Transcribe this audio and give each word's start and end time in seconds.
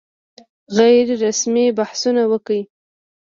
غیر 0.77 1.07
رسمي 1.25 1.67
بحثونه 1.77 2.23
وکړي. 2.31 2.61